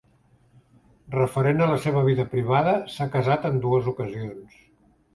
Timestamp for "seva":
1.85-2.03